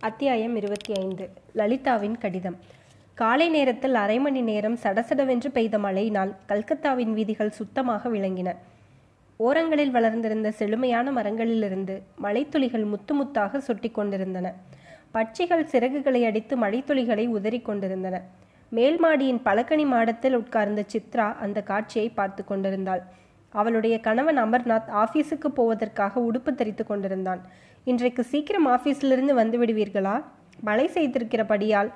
[0.00, 1.30] அத்தியாயம் இருபத்தி ஐந்து.
[1.54, 2.56] லலிதாவின் கடிதம்.
[3.14, 8.56] காலை நேரத்தில் அரை மணி நேரம் சடசடவென்று பெய்த மழையினால் கல்கத்தாவின் வீதிகள் சுத்தமாக விளங்கின.
[9.36, 14.54] ஓரங்களில் வளர்ந்திருந்த செழுமையான மரங்களிலிருந்து மழைத்துளிகள் முத்து முத்தாக சொட்டி கொண்டிருந்தன.
[15.14, 18.22] பட்சிகள் சிறகுகளை அடித்து மழைத்துளிகளை உதறிக் கொண்டிருந்தன.
[18.68, 23.02] மேல் மாடியின் பலகனி மாடத்தில் உட்கார்ந்த சித்ரா அந்த காட்சியை பார்த்து கொண்டிருந்தாள்.
[23.52, 27.40] அவளுடைய கணவன் அமர்நாத் ஆபீஸுக்கு போவதற்காக உடுப்பு தரித்து கொண்டிருந்தான்.
[27.84, 30.22] இன்றைக்கு சீக்கிரம் ஆபீஸிலிருந்து வந்து விடுவீர்களா?
[30.60, 31.92] மழை செய்திருக்கிறபடியால்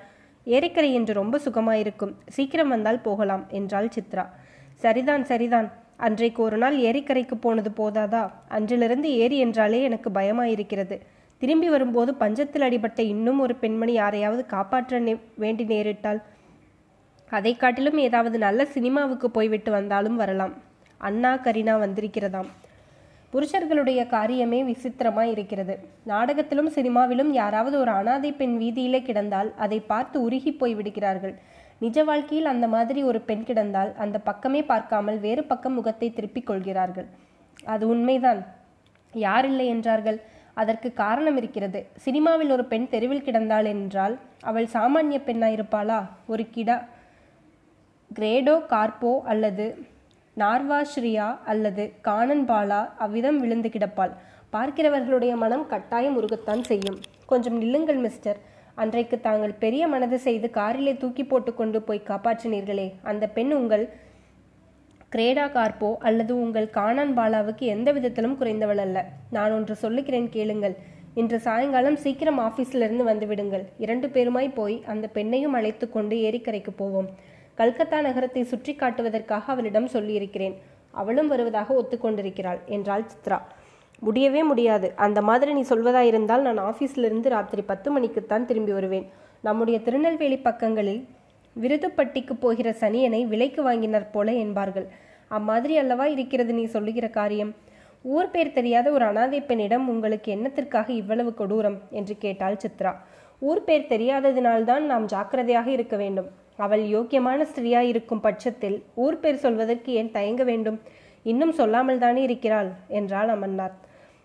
[0.47, 2.15] ஏரிக்கரை என்று ரொம்ப சுகமாயிருக்கும்.
[2.27, 4.27] சீக்கிரம் வந்தால் போகலாம் என்றாள் சித்ரா.
[4.75, 5.73] சரிதான் சரிதான்.
[5.97, 8.31] அன்றைக்கு ஒரு நாள் ஏரிக்கரைக்கு போனது போதாதா?
[8.49, 11.01] அன்றிலிருந்து ஏரி என்றாலே எனக்கு பயமாயிருக்கிறது.
[11.39, 16.23] திரும்பி வரும்போது பஞ்சத்தில் அடிபட்ட இன்னும் ஒரு பெண்மணி யாரையாவது காப்பாற்ற வேண்டி நேரிட்டால்
[17.31, 20.53] அதை காட்டிலும் ஏதாவது நல்ல சினிமாவுக்கு போய்விட்டு வந்தாலும் வரலாம்.
[20.99, 22.51] அண்ணா கரீனா வந்திருக்கிறதாம்.
[23.33, 25.75] புருஷர்களுடைய காரியமே விசித்திரமாய் இருக்கிறது.
[26.05, 31.35] நாடகத்திலும் சினிமாவிலும் யாராவது ஒரு அனாதை பெண் வீதியிலே கிடந்தால் அதை பார்த்து உருகி போய் விடுகிறார்கள்.
[31.79, 37.09] நிஜ வாழ்க்கையில் அந்த மாதிரி ஒரு பெண் கிடந்தால் அந்த பக்கமே பார்க்காமல் வேறு பக்கம் முகத்தை திருப்பிக் கொள்கிறார்கள்.
[37.65, 38.41] அது உண்மைதான்.
[39.15, 40.21] யார் இல்லை என்றார்கள்.
[40.55, 41.87] அதற்கு காரணம் இருக்கிறது.
[41.97, 45.99] சினிமாவில் ஒரு பெண் தெருவில் கிடந்தாள் என்றால் அவள் சாமானிய பெண்ணாயிருப்பாளா?
[46.27, 46.77] ஒரு கிடா
[48.11, 49.67] கிரேடோ கார்போ அல்லது
[50.37, 54.13] நார்வாஸ்ரீயா அல்லது காணன்பாலா அவ்விதம் விழுந்து கிடப்பாள்.
[54.53, 56.99] பார்க்கிறவர்களுடைய மனம் கட்டாயம் உருகத்தான் செய்யும்.
[57.27, 58.39] கொஞ்சம் நில்லுங்கள் மிஸ்டர்.
[58.75, 62.93] அன்றைக்கு தாங்கள் பெரிய மனது செய்து காரிலே தூக்கி போட்டு கொண்டு போய் காப்பாற்றினீர்களே.
[63.03, 63.85] அந்த பெண் உங்கள்
[65.13, 69.07] கிரேடா கார்போ அல்லது உங்கள் கானான் பாலாவுக்கு எந்த விதத்திலும் குறைந்தவள் அல்ல.
[69.31, 70.75] நான் ஒன்று சொல்லுகிறேன் கேளுங்கள்.
[71.15, 73.65] இன்று சாயங்காலம் சீக்கிரம் ஆபீஸிலிருந்து வந்து விடுங்கள்.
[73.79, 77.11] இரண்டு பேருமாய் போய் அந்த பெண்ணையும் அழைத்து கொண்டு ஏரிக்கரைக்கு போவோம்.
[77.55, 80.55] கல்கத்தா நகரத்தை சுற்றி காட்டுவதற்காக அவளிடம் சொல்லியிருக்கிறேன்.
[80.91, 83.39] அவளும் வருவதாக ஒத்துக்கொண்டிருக்கிறாள் என்றாள் சித்ரா.
[83.99, 84.93] முடியவே முடியாது.
[84.97, 89.07] அந்த மாதிரி நீ சொல்வதாயிருந்தால் நான் ஆபீஸிலிருந்து ராத்திரி பத்து மணிக்குத்தான் திரும்பி வருவேன்.
[89.41, 91.09] நம்முடைய திருநெல்வேலி பக்கங்களில்
[91.61, 94.87] விருதுப்பட்டிக்கு போகிற சனியனை விலைக்கு வாங்கினர் போல என்பார்கள்.
[95.29, 97.55] அம்மாதிரி அல்லவா இருக்கிறது நீ சொல்லுகிற காரியம்?
[98.03, 101.79] ஊர் பேர் தெரியாத ஒரு அனாதை பெண்ணிடம் உங்களுக்கு என்னத்திற்காக இவ்வளவு கொடூரம்?
[101.91, 102.93] என்று கேட்டாள் சித்ரா.
[103.41, 106.43] ஊர் பேர் தெரியாததினால்தான் நாம் ஜாக்கிரதையாக இருக்க வேண்டும்.
[106.59, 110.79] அவள் யோக்கியமான ஸ்திரீயாய் இருக்கும் பட்சத்தில் ஊர் பேர் சொல்வதற்கு ஏன் தயங்க வேண்டும்?
[111.23, 112.71] இன்னும் சொல்லாமல் தானே இருக்கிறாள்?
[112.89, 113.79] என்றாள் அமர்நாத்.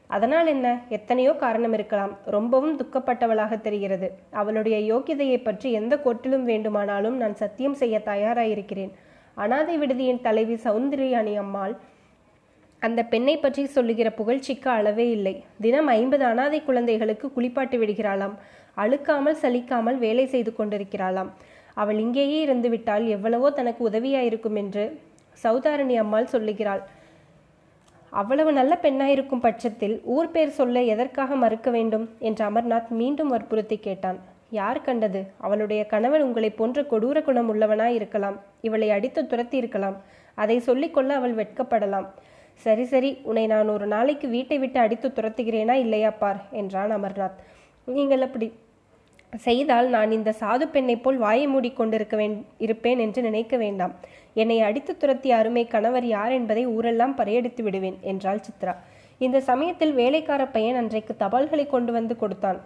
[0.09, 0.67] அதனால் என்ன?
[0.89, 2.13] எத்தனையோ காரணம் இருக்கலாம்.
[2.25, 4.07] ரொம்பவும் துக்கப்பட்டவளாக தெரிகிறது.
[4.31, 8.91] அவளுடைய யோக்கியதையை பற்றி எந்த கோட்டிலும் வேண்டுமானாலும் நான் சத்தியம் செய்ய தயாராயிருக்கிறேன்.
[9.37, 11.75] அனாதை விடுதியின் தலைவி சௌந்தர்யாணி அம்மாள்
[12.81, 15.43] அந்த பெண்ணை பற்றி சொல்லுகிற புகழ்ச்சிக்கு அளவே இல்லை.
[15.61, 18.35] தினம் ஐம்பது அனாதை குழந்தைகளுக்கு குளிப்பாட்டி விடுகிறாளாம்.
[18.77, 21.31] அழுக்காமல் சலிக்காமல் வேலை செய்து கொண்டிருக்கிறாளாம்.
[21.73, 24.99] அவள் இங்கேயே இருந்து விட்டால் எவ்வளவோ தனக்கு உதவியாயிருக்கும் என்று
[25.43, 26.81] சௌதாரணி அம்மாள் சொல்லுகிறாள்.
[28.09, 32.09] அவ்வளவு நல்ல பெண்ணாயிருக்கும் பட்சத்தில் ஊர் பேர் சொல்ல எதற்காக மறுக்க வேண்டும்?
[32.19, 34.19] என்று அமர்நாத் மீண்டும் வற்புறுத்தி கேட்டான்.
[34.49, 35.31] யார் கண்டது?
[35.37, 38.39] அவளுடைய கணவன் உங்களைப் போன்ற கொடூர குணம் உள்ளவனாய் இருக்கலாம்.
[38.61, 39.97] இவளை அடித்து துரத்தி இருக்கலாம்
[40.33, 42.07] அதை சொல்லிக்கொள்ள அவள் வெட்கப்படலாம்.
[42.53, 46.41] சரி சரி உன்னை நான் ஒரு நாளைக்கு வீட்டை விட்டு அடித்து துரத்துகிறேனா இல்லையா பார்?
[46.51, 47.37] என்றான் அமர்நாத்.
[47.85, 48.53] நீங்கள் அப்படி
[49.37, 53.93] செய்தால் நான் இந்த சாது பெண்ணைப் போல் வாயை மூடிக்கொண்டிருக்க வேண் இருப்பேன் என்று நினைக்க வேண்டாம்.
[54.33, 58.75] என்னை அடித்து துரத்திய அருமை கணவர் யார் என்பதை ஊரெல்லாம் பறையடித்து விடுவேன் என்றாள் சித்ரா.
[59.17, 62.59] இந்த சமயத்தில் வேலைக்கார பையன் அன்றைக்கு தபால்களை கொண்டு வந்து கொடுத்தான்.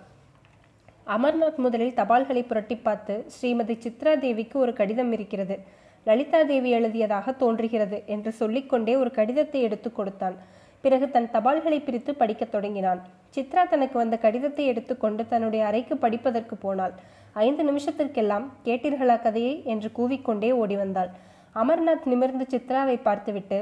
[1.07, 5.57] அமர்நாத் முதலில் தபால்களை புரட்டி பார்த்து ஸ்ரீமதி சித்ரா தேவிக்கு ஒரு கடிதம் இருக்கிறது.
[6.05, 10.37] லலிதா தேவி எழுதியதாக தோன்றுகிறது என்று சொல்லிக்கொண்டே ஒரு கடிதத்தை எடுத்து கொடுத்தான்.
[10.83, 13.01] பிறகு தன் தபால்களை பிரித்து படிக்கத் தொடங்கினான்.
[13.35, 16.93] சித்ரா தனக்கு வந்த கடிதத்தை எடுத்துக்கொண்டு தன்னுடைய அறைக்கு படிப்பதற்கு போனாள்.
[17.33, 19.53] ஐந்து நிமிஷத்திற்கெல்லாம் கேட்டீர்களா கதையை?
[19.65, 21.11] என்று கூவிக்கொண்டே ஓடி வந்தாள்.
[21.55, 23.59] அமர்நாத் நிமிர்ந்து சித்ராவை பார்த்துவிட்டு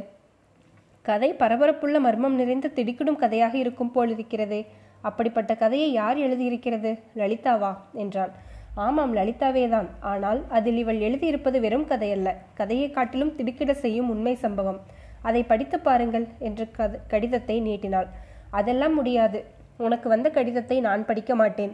[1.01, 4.61] கதை பரபரப்புள்ள மர்மம் நிறைந்த திடுக்கிடும் கதையாக இருக்கும் போல் இருக்கிறதே.
[5.01, 6.91] அப்படிப்பட்ட கதையை யார் எழுதியிருக்கிறது?
[7.15, 8.33] லலிதாவா என்றான்.
[8.75, 9.87] ஆமாம் லலிதாவே தான்.
[9.99, 12.29] ஆனால் அதில் இவள் எழுதியிருப்பது வெறும் கதையல்ல.
[12.53, 14.79] கதையை காட்டிலும் திடுக்கிட செய்யும் உண்மை சம்பவம்.
[15.21, 18.07] அதை படித்து பாருங்கள் என்று கத கடிதத்தை நீட்டினாள்.
[18.51, 19.39] அதெல்லாம் முடியாது.
[19.77, 21.73] உனக்கு வந்த கடிதத்தை நான் படிக்க மாட்டேன்.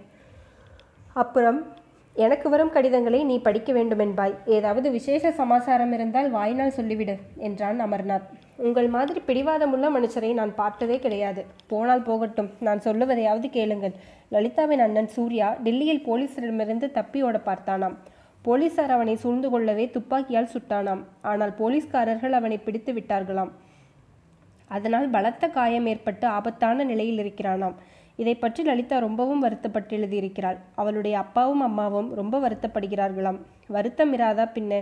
[1.14, 1.60] அப்புறம்
[2.16, 4.36] எனக்கு வரும் கடிதங்களை நீ படிக்க வேண்டுமென்பாய்.
[4.46, 8.28] ஏதாவது விசேஷ சமாசாரம் இருந்தால் வாய்நாள் சொல்லிவிடு என்றான் அமர்நாத்.
[8.58, 11.46] உங்கள் மாதிரி பிடிவாதமுள்ள மனுஷரை நான் பார்த்ததே கிடையாது.
[11.68, 12.50] போனால் போகட்டும்.
[12.60, 13.96] நான் சொல்லுவதையாவது கேளுங்கள்.
[14.30, 17.98] லலிதாவின் அண்ணன் சூர்யா டெல்லியில் போலீஸிடமிருந்து தப்பியோட பார்த்தானாம்.
[18.46, 21.02] போலீசார் அவனை சூழ்ந்து கொள்ளவே துப்பாக்கியால் சுட்டானாம்.
[21.32, 23.52] ஆனால் போலீஸ்காரர்கள் அவனை பிடித்து விட்டார்களாம்.
[24.76, 27.76] அதனால் பலத்த காயம் ஏற்பட்டு ஆபத்தான நிலையில் இருக்கிறானாம்.
[28.22, 30.58] இதை பற்றி லலிதா ரொம்பவும் வருத்தப்பட்டு எழுதியிருக்கிறாள்.
[30.82, 33.40] அவளுடைய அப்பாவும் அம்மாவும் ரொம்ப வருத்தப்படுகிறார்களாம்.
[33.76, 34.82] வருத்தம் இராதா பின்ன?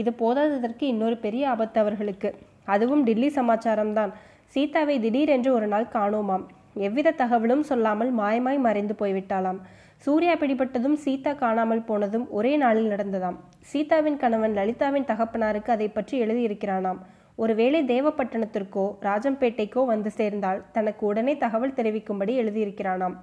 [0.00, 2.30] இது போதாததற்கு இன்னொரு பெரிய ஆபத்து அவர்களுக்கு.
[2.74, 4.12] அதுவும் டில்லி சமாச்சாரம்தான்.
[4.54, 6.46] சீதாவை திடீரென்று ஒரு நாள் காணோமாம்.
[6.86, 9.60] எவ்வித தகவலும் சொல்லாமல் மாயமாய் மறைந்து போய்விட்டாளாம்.
[10.04, 13.34] சூர்யா பிடிபட்டதும் சீதா காணாமல் போனதும் ஒரே நாளில் நடந்ததாம்.
[13.70, 17.00] சீதாவின் கணவன் லலிதாவின் தகப்பனாருக்கு அதை பற்றி எழுதியிருக்கிறானாம்.
[17.42, 23.16] ஒருவேளை தேவப்பட்டணத்திற்கோ ராஜம்பேட்டைக்கோ வந்து சேர்ந்தால் தனக்கு உடனே தகவல் தெரிவிக்கும்படி எழுதியிருக்கிறானாம்.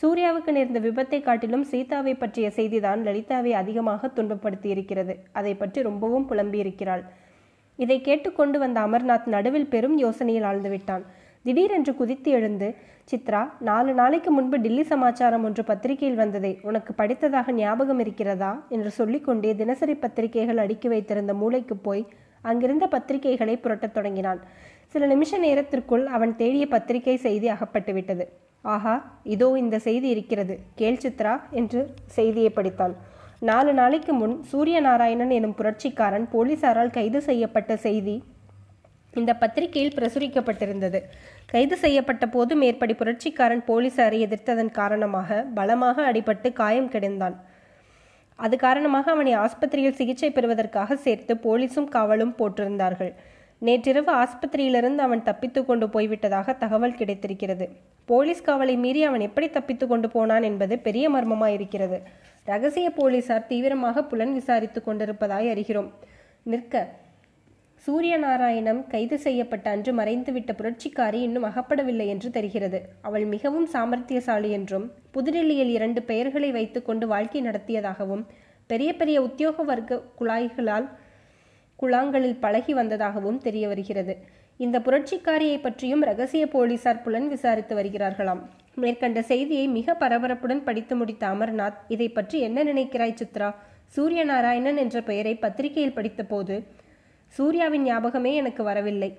[0.00, 7.04] சூர்யாவுக்கு நேர்ந்த விபத்தை காட்டிலும் சீதாவை பற்றிய செய்திதான் லலிதாவை அதிகமாக துன்பப்படுத்தி இருக்கிறது அதை பற்றி ரொம்பவும் புலம்பியிருக்கிறாள்.
[7.78, 11.06] இதை கேட்டுக்கொண்டு வந்த அமர்நாத் நடுவில் பெரும் யோசனையில் ஆழ்ந்துவிட்டான்
[11.44, 12.68] திடீரென்று குதித்து எழுந்து
[13.10, 18.66] சித்ரா நாலு நாளைக்கு முன்பு டில்லி சமாச்சாரம் ஒன்று பத்திரிகையில் வந்ததே உனக்கு படித்ததாக ஞாபகம் இருக்கிறதா?
[18.68, 22.02] என்று சொல்லிக்கொண்டே தினசரி பத்திரிகைகள் அடுக்கி வைத்திருந்த மூளைக்கு போய்
[22.42, 24.40] அங்கிருந்த பத்திரிகைகளை புரட்டத் தொடங்கினான்.
[24.86, 28.32] சில நிமிஷ நேரத்திற்குள் அவன் தேடிய பத்திரிகை செய்தி அகப்பட்டு விட்டது.
[28.62, 30.58] ஆஹா இதோ இந்த செய்தி இருக்கிறது.
[30.74, 32.94] கேள் சித்ரா என்று செய்தியை படித்தான்.
[33.40, 38.22] நாலு நாளைக்கு முன் சூரிய நாராயணன் எனும் புரட்சிக்காரன் போலீசாரால் கைது செய்யப்பட்ட செய்தி
[39.14, 41.00] இந்த பத்திரிகையில் பிரசுரிக்கப்பட்டிருந்தது.
[41.52, 47.36] கைது செய்யப்பட்ட போது மேற்படி புரட்சிக்காரன் போலீசாரை எதிர்த்ததன் காரணமாக பலமாக அடிபட்டு காயம் கிடந்தான்.
[48.38, 53.12] அது காரணமாக அவனை ஆஸ்பத்திரியில் சிகிச்சை பெறுவதற்காக சேர்த்து போலீசும் காவலும் போட்டிருந்தார்கள்.
[53.58, 57.66] நேற்றிரவு ஆஸ்பத்திரியிலிருந்து அவன் தப்பித்து கொண்டு போய்விட்டதாக தகவல் கிடைத்திருக்கிறது.
[58.08, 61.98] போலீஸ் காவலை மீறி அவன் எப்படி தப்பித்து கொண்டு போனான் என்பது பெரிய மர்மமாயிருக்கிறது.
[62.44, 65.90] ரகசிய போலீசார் தீவிரமாக புலன் விசாரித்துக் கொண்டிருப்பதாய் அறிகிறோம்.
[66.42, 66.86] நிற்க
[67.86, 72.78] சூரியநாராயணம் கைது செய்யப்பட்ட அன்று மறைந்துவிட்ட புரட்சிக்காரி இன்னும் அகப்படவில்லை என்று தெரிகிறது.
[73.02, 78.24] அவள் மிகவும் சாமர்த்தியசாலி என்றும் புதுடில்லியில் இரண்டு பெயர்களை வைத்துக்கொண்டு வாழ்க்கை நடத்தியதாகவும்
[78.66, 80.86] பெரிய பெரிய உத்தியோக வர்க்க குழாய்களால்
[81.82, 84.16] குழாங்களில் பழகி வந்ததாகவும் தெரிய வருகிறது.
[84.56, 88.42] இந்த புரட்சிக்காரியை பற்றியும் ரகசிய போலீசார் புலன் விசாரித்து வருகிறார்களாம்.
[88.74, 93.54] மேற்கண்ட செய்தியை மிக பரபரப்புடன் படித்து முடித்த அமர்நாத் இதை பற்றி என்ன நினைக்கிறாய் சித்ரா?
[93.96, 96.56] சூரியநாராயணன் என்ற பெயரை பத்திரிகையில் படித்தபோது
[97.36, 99.10] சூர்யாவின் ஞாபகமே எனக்கு வரவில்லை.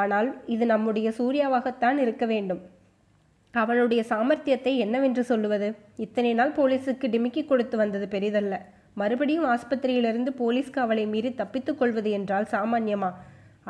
[0.00, 2.62] ஆனால் இது நம்முடைய சூர்யாவாகத்தான் இருக்க வேண்டும்.
[3.54, 5.68] அவனுடைய சாமர்த்தியத்தை என்னவென்று சொல்லுவது?
[6.04, 8.54] இத்தனை நாள் போலீஸுக்கு டிமிக்கி கொடுத்து வந்தது பெரிதல்ல.
[9.00, 13.10] மறுபடியும் ஆஸ்பத்திரியிலிருந்து போலீஸ்க்கு அவளை மீறி தப்பித்துக் கொள்வது என்றால் சாமான்யமா?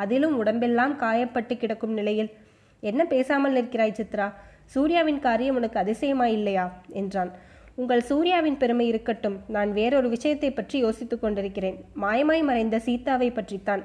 [0.02, 2.30] அதிலும் உடம்பெல்லாம் காயப்பட்டு கிடக்கும் நிலையில்
[2.82, 4.26] என்ன பேசாமல் நிற்கிறாய் சித்ரா?
[4.74, 6.66] சூர்யாவின் காரியம் உனக்கு அதிசயமா இல்லையா
[7.00, 7.30] என்றான்.
[7.76, 9.40] உங்கள் சூர்யாவின் பெருமை இருக்கட்டும்.
[9.48, 11.84] நான் வேறொரு விஷயத்தை பற்றி யோசித்துக் கொண்டிருக்கிறேன்.
[12.02, 13.82] மாயமாய் மறைந்த சீதாவை பற்றித்தான்.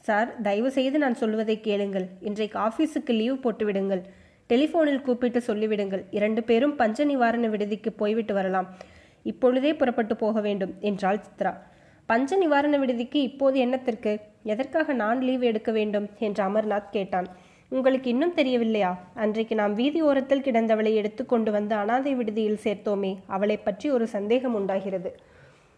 [0.00, 2.06] சார் தயவு செய்து நான் சொல்வதை கேளுங்கள்.
[2.20, 4.02] இன்றைக்கு ஆபீஸுக்கு லீவ் போட்டுவிடுங்கள்.
[4.48, 6.04] டெலிஃபோனில் கூப்பிட்டு சொல்லிவிடுங்கள்.
[6.10, 8.76] இரண்டு பேரும் பஞ்ச நிவாரண விடுதிக்கு போய்விட்டு வரலாம்.
[9.22, 11.58] இப்பொழுதே புறப்பட்டு போக வேண்டும் என்றாள் சித்ரா.
[12.06, 14.20] பஞ்ச நிவாரண விடுதிக்கு இப்போது என்னத்திற்கு?
[14.42, 16.08] எதற்காக நான் லீவ் எடுக்க வேண்டும்?
[16.18, 17.26] என்று அமர்நாத் கேட்டான்.
[17.72, 18.90] உங்களுக்கு இன்னும் தெரியவில்லையா?
[19.14, 25.10] அன்றைக்கு நாம் வீதி ஓரத்தில் கிடந்தவளை எடுத்துக்கொண்டு வந்து அனாதை விடுதியில் சேர்த்தோமே அவளை பற்றி ஒரு சந்தேகம் உண்டாகிறது.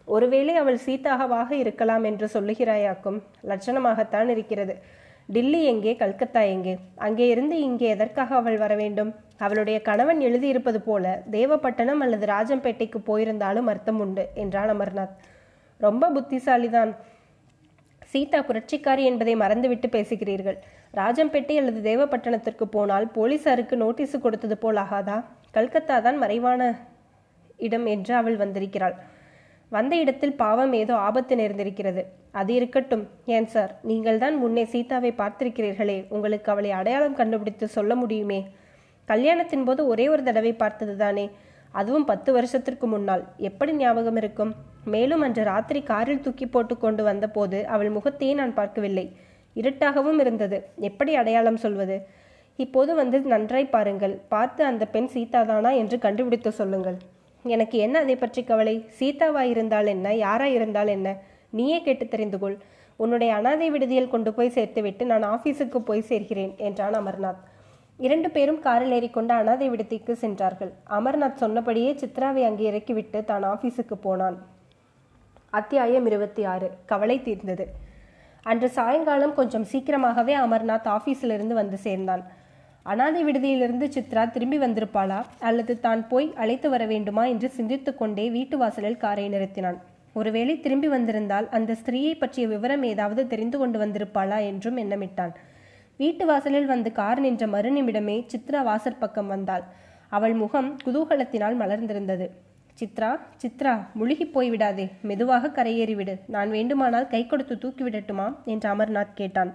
[0.07, 3.19] ஒருவேளை அவள் சீதாகவாக இருக்கலாம் என்று சொல்லுகிறாயாக்கும்.
[3.47, 4.75] லட்சணமாகத்தான் இருக்கிறது.
[5.27, 6.77] டில்லி எங்கே கல்கத்தா எங்கே?
[6.95, 9.11] அங்கே இருந்து இங்கே எதற்காக அவள் வர வேண்டும்?
[9.37, 15.15] அவளுடைய கணவன் எழுதியிருப்பது போல தேவப்பட்டணம் அல்லது ராஜம்பேட்டைக்கு போயிருந்தாலும் அர்த்தம் உண்டு என்றான் அமர்நாத்.
[15.77, 16.91] ரொம்ப புத்திசாலிதான்.
[18.05, 20.57] சீதா புரட்சிக்காரி என்பதை மறந்துவிட்டு பேசுகிறீர்கள்.
[20.93, 25.17] ராஜம்பேட்டை அல்லது தேவப்பட்டணத்திற்கு போனால் போலீசாருக்கு நோட்டீஸ் கொடுத்தது போல் ஆகாதா?
[25.51, 26.61] கல்கத்தா தான் மறைவான
[27.57, 28.95] இடம் என்று அவள் வந்திருக்கிறாள்.
[29.71, 32.01] வந்த இடத்தில் பாவம் ஏதோ ஆபத்து நேர்ந்திருக்கிறது.
[32.31, 33.07] அது இருக்கட்டும்.
[33.25, 33.71] ஏன் சார்?
[33.81, 35.97] நீங்கள் தான் முன்னே சீதாவை பார்த்திருக்கிறீர்களே.
[36.09, 38.39] உங்களுக்கு அவளை அடையாளம் கண்டுபிடித்து சொல்ல முடியுமே?
[39.07, 41.25] கல்யாணத்தின் போது ஒரே ஒரு தடவை பார்த்தது தானே.
[41.71, 43.23] அதுவும் பத்து வருஷத்திற்கு முன்னால்.
[43.37, 44.53] எப்படி ஞாபகம் இருக்கும்?
[44.85, 49.05] மேலும் அன்று ராத்திரி காரில் தூக்கி போட்டு கொண்டு வந்தபோது அவள் முகத்தையே நான் பார்க்கவில்லை.
[49.55, 50.65] இருட்டாகவும் இருந்தது.
[50.77, 52.07] எப்படி அடையாளம் சொல்வது?
[52.55, 54.21] இப்போது வந்து நன்றாய் பாருங்கள்.
[54.27, 56.97] பார்த்து அந்த பெண் சீதாதானா என்று கண்டுபிடித்து சொல்லுங்கள்.
[57.43, 58.85] எனக்கு என்ன அதை பற்றி கவலை?
[58.99, 60.15] சீதாவா இருந்தால் என்ன?
[60.15, 61.17] யாரா இருந்தால் என்ன?
[61.49, 62.57] நீயே கேட்டு தெரிந்து கொள்.
[62.95, 67.41] உன்னுடைய அனாதை விடுதியில் கொண்டு போய் சேர்த்துவிட்டு நான் ஆபீஸுக்கு போய் சேர்கிறேன் என்றான் அமர்நாத்.
[67.97, 70.71] இரண்டு பேரும் காரில் ஏறிக்கொண்டு அனாதை விடுதிக்கு சென்றார்கள்.
[70.89, 74.45] அமர்நாத் சொன்னபடியே சித்ராவை அங்கே இறக்கிவிட்டு தான் ஆபீஸுக்கு போனான்.
[75.49, 76.71] அத்தியாயம் இருபத்தி ஆறு.
[76.85, 77.89] கவலை தீர்ந்தது.
[78.43, 82.23] அன்று சாயங்காலம் கொஞ்சம் சீக்கிரமாகவே அமர்நாத் ஆபீஸிலிருந்து வந்து சேர்ந்தான்.
[82.83, 85.23] அனாதை விடுதியிலிருந்து சித்ரா திரும்பி வந்திருப்பாளா?
[85.39, 89.77] அல்லது தான் போய் அழைத்து வர வேண்டுமா என்று சிந்தித்து கொண்டே வீட்டு வாசலில் காரை நிறுத்தினான்.
[90.13, 95.33] ஒருவேளை திரும்பி வந்திருந்தால் அந்த ஸ்திரீயை பற்றிய விவரம் ஏதாவது தெரிந்து கொண்டு வந்திருப்பாளா என்றும் எண்ணமிட்டான்.
[95.97, 99.63] வீட்டு வாசலில் வந்து கார் நின்ற மறுநிமிடமே சித்ரா வாசற்பக்கம் வந்தாள்.
[100.09, 102.27] அவள் முகம் குதூகலத்தினால் மலர்ந்திருந்தது.
[102.79, 104.91] சித்ரா சித்ரா முழுகி போய்விடாதே.
[105.01, 106.19] மெதுவாக கரையேறிவிடு.
[106.27, 109.53] நான் வேண்டுமானால் கை கொடுத்து தூக்கி விடட்டுமா என்று அமர்நாத் கேட்டான்.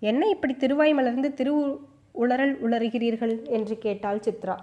[0.00, 1.54] என்ன இப்படி திருவாய் மலர்ந்து திரு
[2.14, 3.48] உளறல் உளறுகிறீர்கள்?
[3.48, 4.56] என்று கேட்டாள் சித்ரா.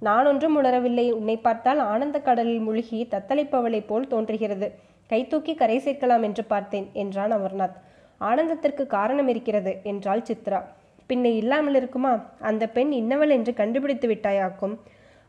[0.00, 4.72] நான் ஒன்றும் உணரவில்லை உன்னை பார்த்தால் ஆனந்த கடலில் முழுகி தத்தளிப்பவளைப் போல் தோன்றுகிறது.
[5.06, 7.76] கை தூக்கி கரை சேர்க்கலாம் என்று பார்த்தேன் என்றான் அமர்நாத்.
[8.20, 10.64] ஆனந்தத்திற்கு காரணம் இருக்கிறது என்றாள் சித்ரா.
[11.08, 12.24] பின்ன இல்லாமல் இருக்குமா?
[12.40, 14.76] அந்த பெண் இன்னவள் என்று கண்டுபிடித்து விட்டாயாக்கும்.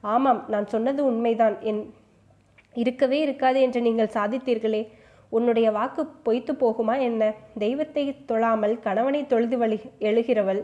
[0.01, 1.61] ஆமாம் நான் சொன்னது உண்மைதான்.
[1.61, 1.93] என்
[2.73, 4.87] இருக்கவே இருக்காது என்று நீங்கள் சாதித்தீர்களே.
[5.29, 7.33] உன்னுடைய வாக்கு பொய்த்து போகுமா என்ன?
[7.57, 10.61] தெய்வத்தை தொழாமல் கணவனை தொழுது வழி எழுகிறவள்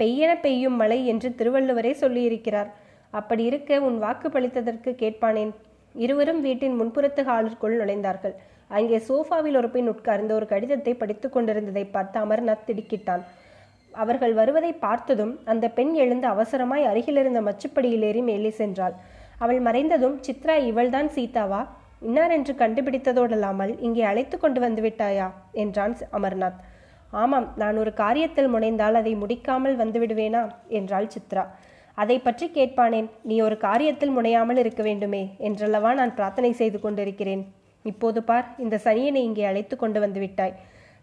[0.00, 2.68] பெய்யென பெய்யும் மழை என்று திருவள்ளுவரே சொல்லியிருக்கிறார்.
[3.10, 5.50] அப்படி இருக்க உன் வாக்கு பளித்ததற்கு கேட்பானேன்?
[5.94, 8.34] இருவரும் வீட்டின் முன்புறத்து ஹாலிற்குள் நுழைந்தார்கள்.
[8.68, 13.22] அங்கே சோஃபாவில் ஒரு பெண் உட்கார்ந்து ஒரு கடிதத்தை படித்துக் கொண்டிருந்ததை பார்த்து அமர்நாத் திடுக்கிட்டான்.
[13.92, 18.94] அவர்கள் வருவதை பார்த்ததும் அந்த பெண் எழுந்து அவசரமாய் அருகிலிருந்த மச்சுப்படியிலேறி மேலே சென்றாள்.
[19.38, 21.66] அவள் மறைந்ததும் சித்ரா இவள்தான் சீதாவா?
[22.00, 25.28] இன்னார் என்று கண்டுபிடித்ததோடல்லாமல் இங்கே அழைத்து கொண்டு வந்து விட்டாயா?
[25.52, 26.58] என்றான் அமர்நாத்.
[27.10, 30.42] ஆமாம் நான் ஒரு காரியத்தில் முனைந்தால் அதை முடிக்காமல் வந்து விடுவேனா?
[30.68, 31.44] என்றாள் சித்ரா.
[31.94, 33.08] அதை பற்றி கேட்பானேன்.
[33.22, 37.44] நீ ஒரு காரியத்தில் முனையாமல் இருக்க வேண்டுமே என்றல்லவா நான் பிரார்த்தனை செய்து கொண்டிருக்கிறேன்.
[37.84, 40.54] இப்போது பார் இந்த சனியனை இங்கே அழைத்து கொண்டு வந்து விட்டாய்.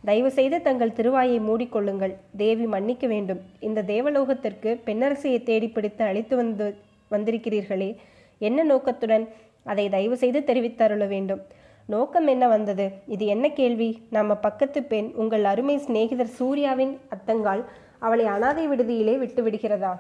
[0.05, 2.13] தயவு செய்து தங்கள் திருவாயை மூடிக்கொள்ளுங்கள்.
[2.38, 3.41] தேவி மன்னிக்க வேண்டும்.
[3.59, 6.75] இந்த தேவலோகத்திற்கு பெண்ணரசியை தேடி பிடித்து அழைத்து வந்து
[7.12, 7.95] வந்திருக்கிறீர்களே.
[8.39, 9.29] என்ன நோக்கத்துடன்
[9.63, 11.41] அதை தயவு செய்து தெரிவித்தருள வேண்டும்.
[11.85, 12.91] நோக்கம் என்ன வந்தது?
[13.07, 13.89] இது என்ன கேள்வி?
[14.09, 17.63] நம்ம பக்கத்து பெண் உங்கள் அருமை சிநேகிதர் சூர்யாவின் அத்தங்கால்
[18.00, 19.93] அவளை அனாதை விடுதியிலே விட்டு விடுகிறதா?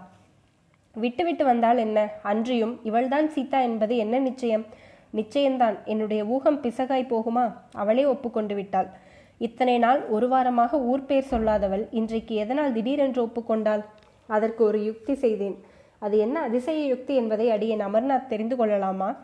[0.93, 2.11] விட்டுவிட்டு வந்தால் என்ன?
[2.23, 4.65] அன்றியும் இவள்தான் சீதா என்பது என்ன நிச்சயம்?
[5.13, 5.83] நிச்சயம்தான்.
[5.85, 7.53] என்னுடைய ஊகம் பிசகாய் போகுமா?
[7.73, 8.89] அவளே ஒப்புக்கொண்டு விட்டாள்.
[9.37, 13.85] இத்தனை நாள் ஒரு வாரமாக ஊர் பேர் சொல்லாதவள் இன்றைக்கு எதனால் திடீரென்று ஒப்புக்கொண்டாள்?
[14.27, 15.63] அதற்கு ஒரு யுக்தி செய்தேன்.
[15.99, 19.15] அது என்ன அதிசய யுக்தி என்பதை அடியேன் அமர்நாத் தெரிந்து கொள்ளலாமா?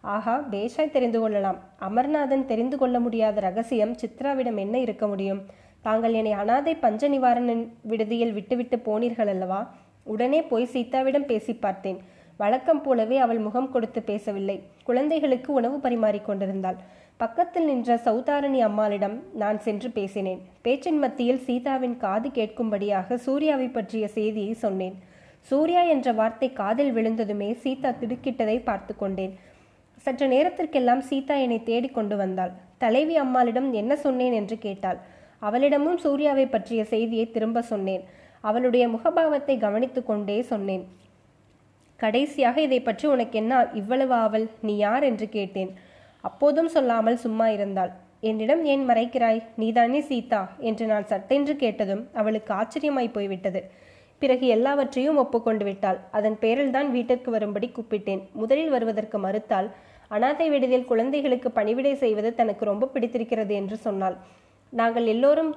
[0.00, 1.56] ஆஹா பேஷாய் தெரிந்து கொள்ளலாம்.
[1.80, 5.42] அமர்நாதன் தெரிந்து கொள்ள முடியாத ரகசியம் சித்ராவிடம் என்ன இருக்க முடியும்?
[5.82, 9.74] தாங்கள் என்னை அனாதை பஞ்ச நிவாரண விடுதியில் விட்டுவிட்டு போனீர்கள் அல்லவா?
[10.02, 11.98] உடனே போய் சீதாவிடம் பேசி பார்த்தேன்.
[12.36, 14.62] வழக்கம் போலவே அவள் முகம் கொடுத்து பேசவில்லை.
[14.84, 16.76] குழந்தைகளுக்கு உணவு பரிமாறிக் கொண்டிருந்தாள்.
[17.20, 20.40] பக்கத்தில் நின்ற சௌதாரணி அம்மாளிடம் நான் சென்று பேசினேன்.
[20.64, 24.96] பேச்சின் மத்தியில் சீதாவின் காது கேட்கும்படியாக சூர்யாவை பற்றிய செய்தியை சொன்னேன்.
[25.40, 29.32] சூர்யா என்ற வார்த்தை காதில் விழுந்ததுமே சீதா திடுக்கிட்டதை பார்த்து கொண்டேன்.
[30.04, 32.52] சற்று நேரத்திற்கெல்லாம் சீதா என்னை தேடிக் கொண்டு வந்தாள்.
[32.78, 35.00] தலைவி அம்மாளிடம் என்ன சொன்னேன் என்று கேட்டாள்.
[35.42, 38.04] அவளிடமும் சூர்யாவை பற்றிய செய்தியை திரும்ப சொன்னேன்.
[38.40, 40.86] அவளுடைய முகபாவத்தை கவனித்து கொண்டே சொன்னேன்.
[42.00, 45.04] கடைசியாக இதை பற்றி உனக்கு என்ன இவ்வளவு ஆவல் நீ யார்?
[45.04, 45.70] என்று கேட்டேன்.
[46.28, 47.92] அப்போதும் சொல்லாமல் சும்மா இருந்தாள்.
[48.28, 49.40] என்னிடம் ஏன் மறைக்கிறாய்?
[49.62, 50.42] நீதானே சீதா?
[50.68, 53.60] என்று நான் சட்டென்று கேட்டதும் அவளுக்கு ஆச்சரியமாய் போய்விட்டது.
[54.22, 55.98] பிறகு எல்லாவற்றையும் ஒப்புக்கொண்டு விட்டாள்.
[56.18, 58.22] அதன் பேரில்தான் வீட்டிற்கு வரும்படி கூப்பிட்டேன்.
[58.40, 59.68] முதலில் வருவதற்கு மறுத்தால்
[60.16, 64.16] அனாதை விடுதியில் குழந்தைகளுக்கு பணிவிடை செய்வது தனக்கு ரொம்ப பிடித்திருக்கிறது என்று சொன்னாள்.
[64.72, 65.50] நாங்கள் எல்லோரும்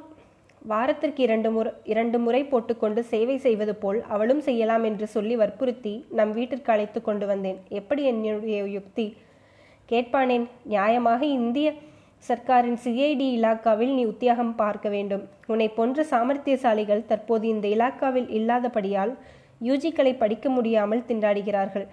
[0.72, 6.34] வாரத்திற்கு இரண்டு முறை இரண்டு முறை போட்டுக்கொண்டு சேவை செய்வது போல் அவளும் செய்யலாம் என்று சொல்லி வற்புறுத்தி நம்
[6.38, 7.60] வீட்டிற்கு அழைத்து கொண்டு வந்தேன்.
[7.80, 9.06] எப்படி என்னுடைய யுக்தி?
[9.92, 10.46] கேட்பானேன்.
[10.70, 11.68] நியாயமாக இந்திய
[12.28, 15.24] சர்க்காரின் சிஐடி இலாக்காவில் நீ உத்தியாகம் பார்க்க வேண்டும்.
[15.52, 19.14] உன்னை போன்ற சாமர்த்தியசாலிகள் தற்போது இந்த இலாக்காவில் இல்லாதபடியால்
[19.68, 21.86] யூஜிக்களை படிக்க முடியாமல் திண்டாடுகிறார்கள்.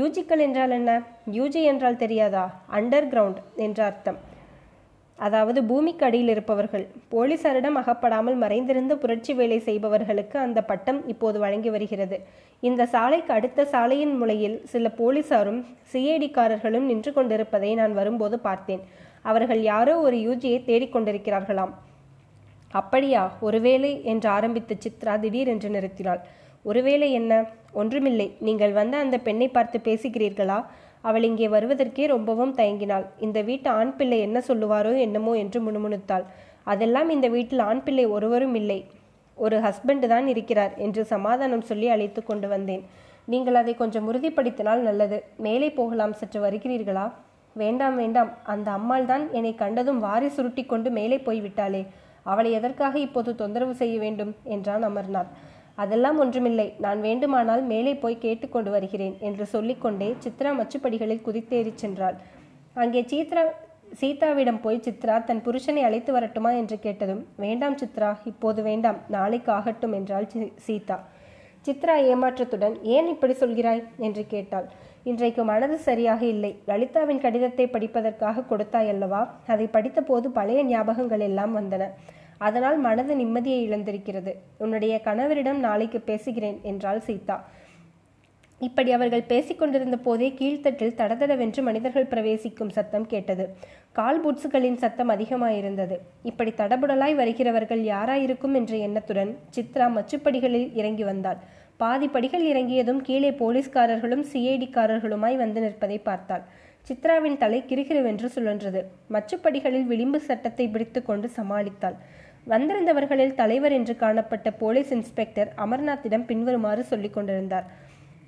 [0.00, 0.92] யூஜிக்கள் என்றால் என்ன?
[1.38, 2.44] யூஜி என்றால் தெரியாதா?
[2.78, 4.18] அண்டர் கிரவுண்ட் என்ற அர்த்தம்
[5.18, 6.84] அதாவது பூமிக்கு அடியில் இருப்பவர்கள்.
[7.12, 12.16] போலீசாரிடம் அகப்படாமல் மறைந்திருந்து புரட்சி வேலை செய்பவர்களுக்கு அந்த பட்டம் இப்போது வழங்கி வருகிறது.
[12.60, 15.60] இந்த சாலைக்கு அடுத்த சாலையின் முளையில் சில போலீசாரும்
[15.92, 18.82] சிஐடிக்காரர்களும் நின்று கொண்டிருப்பதை நான் வரும்போது பார்த்தேன்.
[19.22, 21.74] அவர்கள் யாரோ ஒரு யூஜியை தேடிக்கொண்டிருக்கிறார்களாம்
[22.70, 26.22] அப்படியா ஒருவேளை என்று ஆரம்பித்த சித்ரா திடீரென்று நிறுத்தினாள்.
[26.62, 27.32] ஒருவேளை என்ன?
[27.72, 28.26] ஒன்றுமில்லை.
[28.40, 30.58] நீங்கள் வந்த அந்த பெண்ணை பார்த்து பேசுகிறீர்களா?
[31.08, 33.06] அவள் இங்கே வருவதற்கே ரொம்பவும் தயங்கினாள்.
[33.26, 36.26] இந்த வீட்டு ஆண் பிள்ளை என்ன சொல்லுவாரோ என்னமோ என்று முணுமுணுத்தாள்.
[36.72, 38.78] அதெல்லாம் இந்த வீட்டில் ஆண் பிள்ளை ஒருவரும் இல்லை.
[39.38, 42.82] ஒரு ஹஸ்பண்ட் தான் இருக்கிறார் என்று சமாதானம் சொல்லி அழைத்து கொண்டு வந்தேன்.
[43.32, 45.18] நீங்கள் அதை கொஞ்சம் உறுதிப்படுத்தினால் நல்லது.
[45.46, 46.14] மேலே போகலாம்.
[46.20, 47.06] சற்று வருகிறீர்களா?
[47.56, 48.30] வேண்டாம் வேண்டாம்.
[48.52, 51.82] அந்த அம்மாள் தான் என்னை கண்டதும் வாரி சுருட்டி கொண்டு மேலே போய்விட்டாளே.
[52.32, 54.32] அவளை எதற்காக இப்போது தொந்தரவு செய்ய வேண்டும்?
[54.54, 55.32] என்றான் அமர்நாத்.
[55.82, 56.66] அதெல்லாம் ஒன்றுமில்லை.
[56.84, 62.18] நான் வேண்டுமானால் மேலே போய் கேட்டுக்கொண்டு வருகிறேன் என்று சொல்லிக்கொண்டே சித்ரா மச்சுப்படிகளில் குதித்தேறிச் சென்றாள்.
[62.82, 63.44] அங்கே சீத்ரா
[64.00, 69.92] சீதாவிடம் போய் சித்ரா தன் புருஷனை அழைத்து வரட்டுமா என்று கேட்டதும் வேண்டாம் சித்ரா இப்போது வேண்டாம் நாளைக்கு ஆகட்டும்
[69.92, 70.26] என்றாள்
[70.66, 70.96] சீதா.
[71.66, 73.82] சித்ரா ஏமாற்றத்துடன் ஏன் இப்படி சொல்கிறாய்?
[73.96, 74.66] என்று கேட்டாள்.
[75.10, 76.50] இன்றைக்கு மனது சரியாக இல்லை.
[76.66, 79.22] லலிதாவின் கடிதத்தை படிப்பதற்காக கொடுத்தாய் அல்லவா?
[79.46, 81.86] அதை படித்தபோது பழைய ஞாபகங்கள் எல்லாம் வந்தன.
[82.48, 84.32] அதனால் மனது நிம்மதியை இழந்திருக்கிறது.
[84.62, 87.36] உன்னுடைய கணவரிடம் நாளைக்கு பேசுகிறேன் என்றாள் சீதா.
[88.60, 93.44] இப்படி அவர்கள் பேசிக்கொண்டிருந்த போதே கீழ்த்தட்டில் தடதடவென்று மனிதர்கள் பிரவேசிக்கும் சத்தம் கேட்டது.
[93.98, 95.96] கால் பூட்ஸுகளின் சத்தம் அதிகமாயிருந்தது.
[96.30, 101.40] இப்படி தடபுடலாய் வருகிறவர்கள் யாராயிருக்கும் என்ற எண்ணத்துடன் சித்ரா மச்சுப்படிகளில் இறங்கி வந்தாள்.
[101.82, 106.44] பாதி படிகள் இறங்கியதும் கீழே போலீஸ்காரர்களும் சிஐடிக்காரர்களுமாய் வந்து நிற்பதை பார்த்தாள்.
[106.88, 108.80] சித்ராவின் தலை கிருகிருவென்று சுழன்றது.
[109.14, 111.96] மச்சுப்படிகளில் விளிம்பு சட்டத்தை பிடித்து கொண்டு சமாளித்தாள்.
[112.52, 117.66] வந்திருந்தவர்களில் தலைவர் என்று காணப்பட்ட போலீஸ் இன்ஸ்பெக்டர் அமர்நாத்திடம் பின்வருமாறு சொல்லிக் கொண்டிருந்தார்.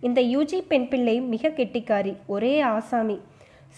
[0.06, 3.16] இந்த யூஜி பெண் பிள்ளை மிக கெட்டிக்காரி ஒரே ஆசாமி.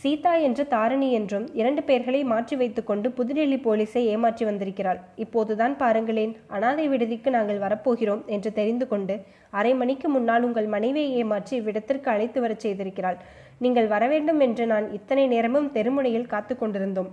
[0.00, 5.00] சீதா என்று தாரணி என்றும் இரண்டு பெயர்களை மாற்றி வைத்துக்கொண்டு புதுடெல்லி போலீஸை ஏமாற்றி வந்திருக்கிறாள்.
[5.24, 9.16] இப்போதுதான் பாருங்களேன் அனாதை விடுதிக்கு நாங்கள் வரப்போகிறோம் என்று தெரிந்து கொண்டு
[9.60, 13.18] அரை மணிக்கு முன்னால் உங்கள் மனைவியை ஏமாற்றி இவ்விடத்திற்கு அழைத்து வரச் செய்திருக்கிறாள்.
[13.64, 17.10] நீங்கள் வரவேண்டும் என்று நான் இத்தனை நேரமும் தெருமுனையில் காத்து கொண்டிருந்தோம்.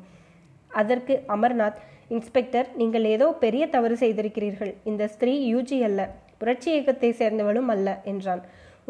[0.71, 1.81] அதற்கு அமர்நாத்
[2.13, 4.73] இன்ஸ்பெக்டர் நீங்கள் ஏதோ பெரிய தவறு செய்திருக்கிறீர்கள்.
[4.89, 6.01] இந்த ஸ்திரீ யூஜி அல்ல
[6.41, 8.41] புரட்சி இயக்கத்தை சேர்ந்தவளும் அல்ல என்றான்.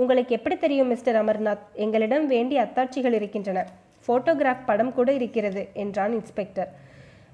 [0.02, 1.62] உங்களுக்கு எப்படி தெரியும் மிஸ்டர் அமர்நாத்?
[1.84, 3.60] எங்களிடம் வேண்டிய அத்தாட்சிகள் இருக்கின்றன.
[4.08, 6.72] போட்டோகிராஃப் படம் கூட இருக்கிறது என்றான் இன்ஸ்பெக்டர்.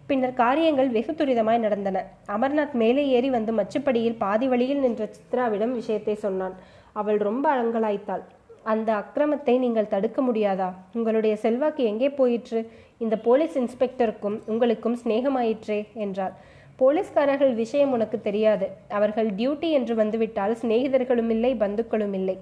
[0.09, 1.97] பின்னர் காரியங்கள் வெகு துரிதமாய் நடந்தன.
[2.35, 6.55] அமர்நாத் மேலே ஏறி வந்து மச்சுப்படியில் பாதி வழியில் நின்ற சித்ராவிடம் விஷயத்தை சொன்னான்.
[7.01, 8.23] அவள் ரொம்ப அலங்கலாய்த்தாள்.
[8.71, 10.69] அந்த அக்கிரமத்தை நீங்கள் தடுக்க முடியாதா?
[10.97, 12.59] உங்களுடைய செல்வாக்கு எங்கே போயிற்று?
[13.03, 16.35] இந்த போலீஸ் இன்ஸ்பெக்டருக்கும் உங்களுக்கும் சிநேகமாயிற்றே என்றார்
[16.81, 18.67] போலீஸ்காரர்கள் விஷயம் உனக்கு தெரியாது.
[18.97, 22.35] அவர்கள் டியூட்டி என்று வந்துவிட்டால் சிநேகிதர்களும் இல்லை பந்துக்களும் இல்லை.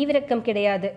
[0.00, 0.90] ஈவிரக்கம் கிடையாது.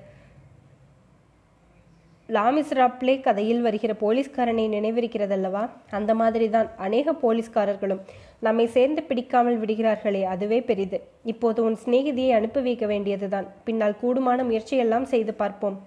[2.30, 5.64] லாமிஸ்ராப்ளே கதையில் வருகிற போலீஸ்காரனை நினைவிருக்கிறதல்லவா?
[5.98, 8.04] அந்த மாதிரி தான் அநேக போலீஸ்காரர்களும்
[8.40, 11.00] நம்மை சேர்ந்து பிடிக்காமல் விடுகிறார்களே அதுவே பெரிது.
[11.34, 13.50] இப்போது உன் சிநேகிதியை அனுப்பி வைக்க வேண்டியதுதான்.
[13.64, 15.78] பின்னால் கூடுமான முயற்சியெல்லாம் செய்து பார்ப்போம்.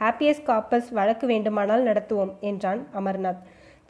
[0.00, 3.40] ஹாப்பியஸ் காப்பஸ் வழக்கு வேண்டுமானால் நடத்துவோம் என்றான் அமர்நாத்.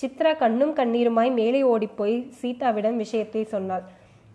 [0.01, 3.83] சித்ரா கண்ணும் கண்ணீருமாய் மேலே ஓடிப்போய் சீதாவிடம் விஷயத்தை சொன்னாள்.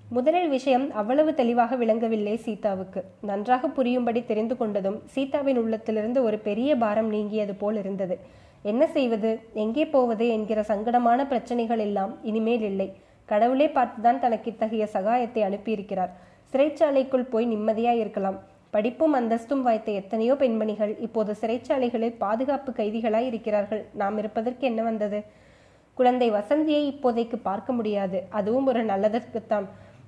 [0.10, 3.04] முதலில் விஷயம் அவ்வளவு தெளிவாக விளங்கவில்லை சீதாவுக்கு.
[3.22, 8.18] நன்றாக புரியும்படி தெரிந்து கொண்டதும் சீதாவின் உள்ளத்திலிருந்து ஒரு பெரிய பாரம் நீங்கியது போல் இருந்தது.
[8.62, 9.40] என்ன செய்வது?
[9.54, 10.28] எங்கே போவது?
[10.28, 12.96] என்கிற சங்கடமான பிரச்சனைகள் எல்லாம் இனிமேல் இல்லை.
[13.26, 16.12] கடவுளே பார்த்துதான் தனக்கு இத்தகைய சகாயத்தை அனுப்பியிருக்கிறார்.
[16.52, 18.40] சிறைச்சாலைக்குள் போய் நிம்மதியாய் இருக்கலாம்.
[18.74, 23.82] படிப்பும் அந்தஸ்தும் வாய்த்த எத்தனையோ பெண்மணிகள் இப்போது சிறைச்சாலைகளில் பாதுகாப்பு கைதிகளாய் இருக்கிறார்கள்.
[23.94, 25.20] நாம் இருப்பதற்கு என்ன வந்தது?
[25.98, 28.20] குழந்தை வசந்தியை இப்போதைக்கு பார்க்க முடியாது.
[28.30, 29.68] அதுவும் ஒரு நல்லதற்குத்தான்.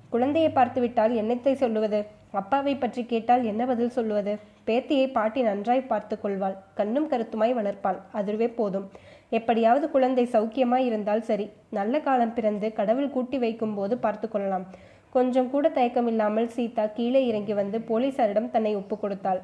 [0.09, 1.99] குழந்தையை பார்த்துவிட்டால் என்னத்தை சொல்லுவது?
[2.31, 4.33] அப்பாவை பற்றி கேட்டால் என்ன பதில் சொல்லுவது?
[4.67, 6.57] பேத்தியை பாட்டி நன்றாய் பார்த்து கொள்வாள்.
[6.73, 7.99] கண்ணும் கருத்துமாய் வளர்ப்பாள்.
[8.11, 8.87] அதுவே போதும்.
[9.29, 11.45] எப்படியாவது குழந்தை சௌக்கியமாய் இருந்தால் சரி.
[11.69, 14.67] நல்ல காலம் பிறந்து கடவுள் கூட்டி வைக்கும் போது பார்த்து கொள்ளலாம்.
[15.15, 19.41] கொஞ்சம் கூட தயக்கமில்லாமல் சீதா கீழே இறங்கி வந்து போலீசாரிடம் தன்னை ஒப்பு கொடுத்தாள்.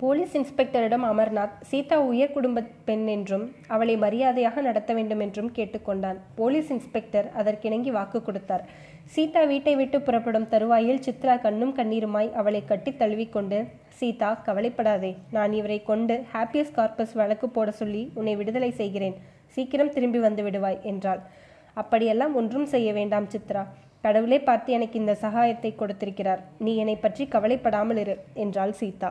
[0.00, 6.70] போலீஸ் இன்ஸ்பெக்டரிடம் அமர்நாத் சீதா உயர் குடும்ப பெண் என்றும் அவளை மரியாதையாக நடத்த வேண்டும் என்றும் கேட்டுக்கொண்டான் போலீஸ்
[6.74, 8.64] இன்ஸ்பெக்டர் அதற்கிணங்கி வாக்கு கொடுத்தார்.
[9.14, 13.60] சீதா வீட்டை விட்டு புறப்படும் தருவாயில் சித்ரா கண்ணும் கண்ணீருமாய் அவளை கட்டி தழுவிக்கொண்டு
[14.00, 15.12] சீதா கவலைப்படாதே.
[15.36, 19.16] நான் இவரை கொண்டு ஹாப்பியஸ் கார்பஸ் வழக்கு போட சொல்லி உன்னை விடுதலை செய்கிறேன்.
[19.56, 21.22] சீக்கிரம் திரும்பி வந்து விடுவாய் என்றாள்.
[21.82, 23.64] அப்படியெல்லாம் ஒன்றும் செய்ய வேண்டாம் சித்ரா.
[24.06, 26.42] கடவுளே பார்த்து எனக்கு இந்த சகாயத்தை கொடுத்திருக்கிறார்.
[26.66, 29.10] நீ என்னை பற்றி கவலைப்படாமல் இரு என்றாள் சீதா.